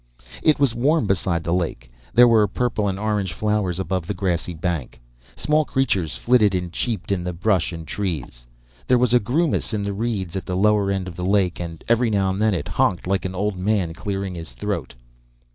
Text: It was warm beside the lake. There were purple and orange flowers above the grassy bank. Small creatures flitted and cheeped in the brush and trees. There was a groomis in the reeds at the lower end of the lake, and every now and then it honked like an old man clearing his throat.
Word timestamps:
It 0.41 0.57
was 0.57 0.73
warm 0.73 1.05
beside 1.05 1.43
the 1.43 1.53
lake. 1.53 1.91
There 2.11 2.27
were 2.27 2.47
purple 2.47 2.87
and 2.87 2.97
orange 2.97 3.33
flowers 3.33 3.79
above 3.79 4.07
the 4.07 4.15
grassy 4.15 4.55
bank. 4.55 4.99
Small 5.35 5.63
creatures 5.63 6.17
flitted 6.17 6.55
and 6.55 6.71
cheeped 6.73 7.11
in 7.11 7.23
the 7.23 7.33
brush 7.33 7.71
and 7.71 7.87
trees. 7.87 8.47
There 8.87 8.97
was 8.97 9.13
a 9.13 9.19
groomis 9.19 9.75
in 9.75 9.83
the 9.83 9.93
reeds 9.93 10.35
at 10.35 10.47
the 10.47 10.57
lower 10.57 10.89
end 10.89 11.07
of 11.07 11.15
the 11.17 11.23
lake, 11.23 11.59
and 11.59 11.83
every 11.87 12.09
now 12.09 12.31
and 12.31 12.41
then 12.41 12.55
it 12.55 12.67
honked 12.67 13.05
like 13.05 13.25
an 13.25 13.35
old 13.35 13.59
man 13.59 13.93
clearing 13.93 14.33
his 14.33 14.53
throat. 14.53 14.95